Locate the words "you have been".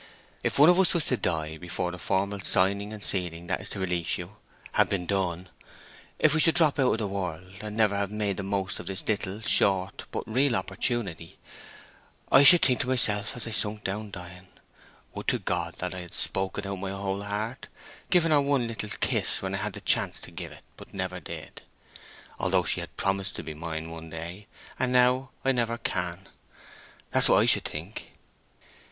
4.17-5.05